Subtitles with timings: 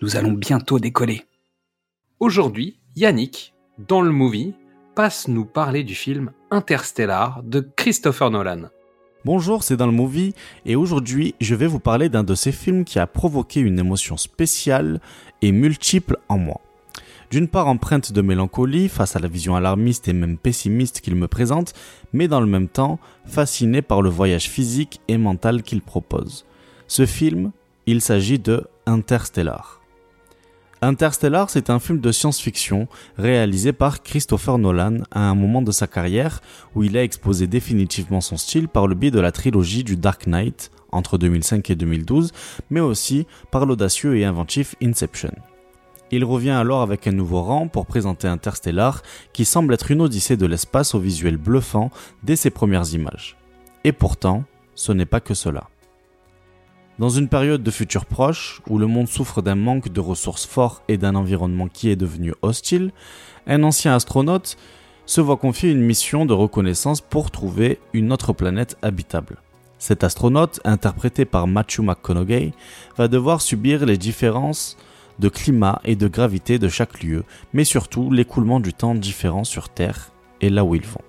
[0.00, 1.24] nous allons bientôt décoller.
[2.20, 3.54] Aujourd'hui, Yannick,
[3.88, 4.54] dans le movie,
[4.94, 8.68] passe nous parler du film Interstellar de Christopher Nolan.
[9.24, 10.34] Bonjour, c'est dans le movie
[10.64, 14.16] et aujourd'hui je vais vous parler d'un de ces films qui a provoqué une émotion
[14.16, 15.00] spéciale
[15.42, 16.60] et multiple en moi.
[17.30, 21.28] D'une part empreinte de mélancolie face à la vision alarmiste et même pessimiste qu'il me
[21.28, 21.74] présente,
[22.12, 26.46] mais dans le même temps fasciné par le voyage physique et mental qu'il propose.
[26.86, 27.50] Ce film,
[27.86, 29.78] il s'agit de Interstellar.
[30.80, 35.88] Interstellar, c'est un film de science-fiction réalisé par Christopher Nolan à un moment de sa
[35.88, 36.40] carrière
[36.76, 40.28] où il a exposé définitivement son style par le biais de la trilogie du Dark
[40.28, 42.32] Knight entre 2005 et 2012,
[42.70, 45.32] mais aussi par l'audacieux et inventif Inception.
[46.12, 50.36] Il revient alors avec un nouveau rang pour présenter Interstellar qui semble être une odyssée
[50.36, 51.90] de l'espace au visuel bluffant
[52.22, 53.36] dès ses premières images.
[53.82, 55.68] Et pourtant, ce n'est pas que cela.
[56.98, 60.82] Dans une période de futur proche, où le monde souffre d'un manque de ressources forts
[60.88, 62.90] et d'un environnement qui est devenu hostile,
[63.46, 64.56] un ancien astronaute
[65.06, 69.36] se voit confier une mission de reconnaissance pour trouver une autre planète habitable.
[69.78, 72.52] Cet astronaute, interprété par Matthew McConaughey,
[72.96, 74.76] va devoir subir les différences
[75.20, 77.22] de climat et de gravité de chaque lieu,
[77.52, 80.10] mais surtout l'écoulement du temps différent sur Terre
[80.40, 81.07] et là où ils vont.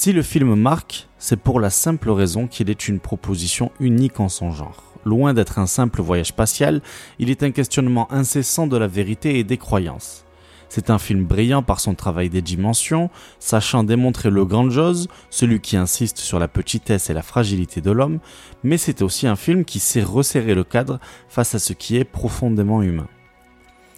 [0.00, 4.28] Si le film marque, c'est pour la simple raison qu'il est une proposition unique en
[4.28, 4.80] son genre.
[5.04, 6.82] Loin d'être un simple voyage spatial,
[7.18, 10.24] il est un questionnement incessant de la vérité et des croyances.
[10.68, 13.10] C'est un film brillant par son travail des dimensions,
[13.40, 18.20] sachant démontrer le grandiose, celui qui insiste sur la petitesse et la fragilité de l'homme,
[18.62, 22.04] mais c'est aussi un film qui sait resserrer le cadre face à ce qui est
[22.04, 23.08] profondément humain.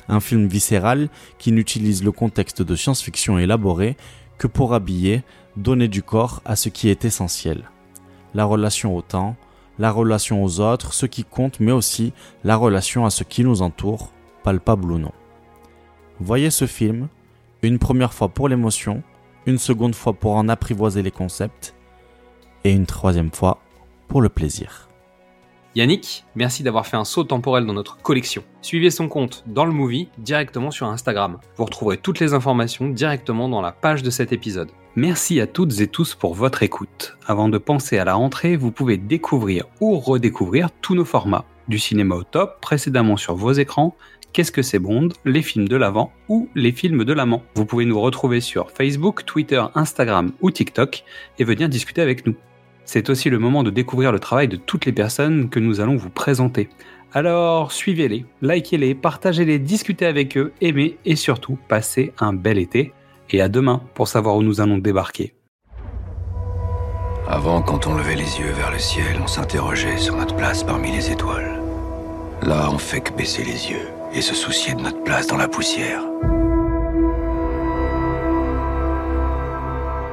[0.08, 3.96] Un film viscéral qui n'utilise le contexte de science-fiction élaboré
[4.40, 5.22] que pour habiller,
[5.56, 7.68] donner du corps à ce qui est essentiel.
[8.32, 9.36] La relation au temps,
[9.78, 13.60] la relation aux autres, ce qui compte, mais aussi la relation à ce qui nous
[13.60, 14.10] entoure,
[14.42, 15.12] palpable ou non.
[16.20, 17.08] Voyez ce film,
[17.60, 19.02] une première fois pour l'émotion,
[19.44, 21.74] une seconde fois pour en apprivoiser les concepts,
[22.64, 23.58] et une troisième fois
[24.08, 24.89] pour le plaisir.
[25.76, 28.42] Yannick, merci d'avoir fait un saut temporel dans notre collection.
[28.60, 31.38] Suivez son compte dans le movie directement sur Instagram.
[31.56, 34.70] Vous retrouverez toutes les informations directement dans la page de cet épisode.
[34.96, 37.16] Merci à toutes et tous pour votre écoute.
[37.26, 41.44] Avant de penser à la rentrée, vous pouvez découvrir ou redécouvrir tous nos formats.
[41.68, 43.94] Du cinéma au top, précédemment sur vos écrans,
[44.32, 47.42] Qu'est-ce que c'est Bond, les films de l'avant ou les films de l'amant.
[47.56, 51.02] Vous pouvez nous retrouver sur Facebook, Twitter, Instagram ou TikTok
[51.40, 52.36] et venir discuter avec nous.
[52.92, 55.94] C'est aussi le moment de découvrir le travail de toutes les personnes que nous allons
[55.94, 56.68] vous présenter.
[57.12, 62.92] Alors suivez-les, likez-les, partagez-les, discutez avec eux, aimez et surtout passez un bel été.
[63.30, 65.34] Et à demain pour savoir où nous allons débarquer.
[67.28, 70.90] Avant, quand on levait les yeux vers le ciel, on s'interrogeait sur notre place parmi
[70.90, 71.62] les étoiles.
[72.42, 75.46] Là, on fait que baisser les yeux et se soucier de notre place dans la
[75.46, 76.02] poussière.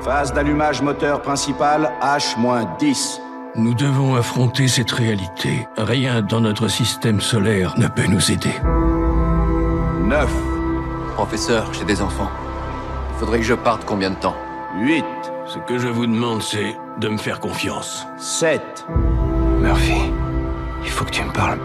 [0.07, 3.19] Phase d'allumage moteur principal H-10.
[3.55, 5.67] Nous devons affronter cette réalité.
[5.75, 8.53] Rien dans notre système solaire ne peut nous aider.
[10.05, 10.29] 9.
[11.15, 12.29] Professeur, j'ai des enfants.
[13.09, 14.37] Il faudrait que je parte combien de temps
[14.79, 15.03] 8.
[15.45, 18.07] Ce que je vous demande, c'est de me faire confiance.
[18.17, 18.87] 7.
[19.59, 20.09] Murphy,
[20.85, 21.59] il faut que tu me parles.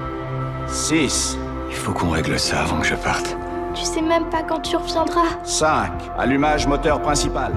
[0.66, 1.38] 6.
[1.70, 3.36] Il faut qu'on règle ça avant que je parte.
[3.72, 5.28] Tu sais même pas quand tu reviendras.
[5.44, 5.92] 5.
[6.18, 7.52] Allumage moteur principal.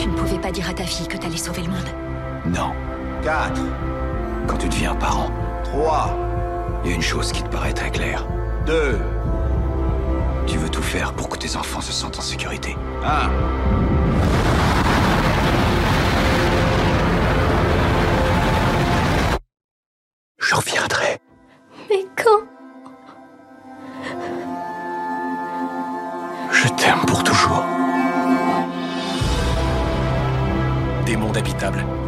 [0.00, 1.84] Tu ne pouvais pas dire à ta fille que t'allais sauver le monde.
[2.46, 2.72] Non.
[3.22, 3.60] 4.
[4.46, 5.30] Quand tu deviens parent,
[5.64, 6.16] 3.
[6.82, 8.26] il y a une chose qui te paraît très claire.
[8.64, 8.98] 2.
[10.46, 12.78] Tu veux tout faire pour que tes enfants se sentent en sécurité.
[13.04, 13.30] 1.
[20.38, 21.18] Je reviendrai.
[21.90, 22.49] Mais quand?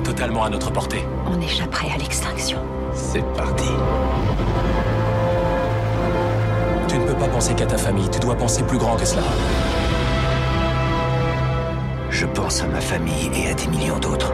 [0.05, 1.07] Totalement à notre portée.
[1.27, 2.59] On échapperait à l'extinction.
[2.95, 3.69] C'est parti.
[6.89, 9.23] Tu ne peux pas penser qu'à ta famille, tu dois penser plus grand que cela.
[12.11, 14.33] Je pense à ma famille et à des millions d'autres.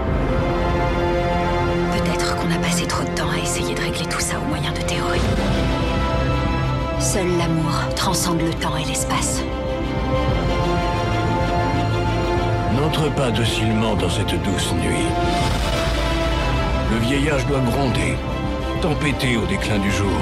[1.93, 4.73] Peut-être qu'on a passé trop de temps à essayer de régler tout ça au moyen
[4.73, 5.21] de théories.
[6.99, 9.43] Seul l'amour transcende le temps et l'espace.
[12.89, 15.05] N'entre pas docilement dans cette douce nuit.
[16.91, 18.17] Le vieillage doit gronder,
[18.81, 20.19] tempêter au déclin du jour.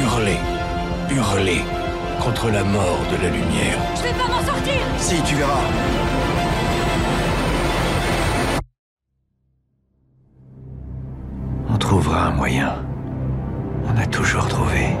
[0.00, 0.38] Hurler,
[1.10, 1.60] hurler
[2.20, 3.78] contre la mort de la lumière.
[3.96, 5.60] Je vais pas m'en sortir Si, tu verras.
[11.68, 12.76] On trouvera un moyen.
[13.84, 14.96] On a toujours trouvé.